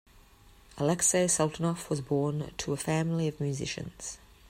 Alexei 0.79 1.27
Sultanov 1.27 1.87
was 1.91 2.01
born 2.01 2.51
to 2.57 2.73
a 2.73 2.75
family 2.75 3.27
of 3.27 3.39
musicians. 3.39 4.17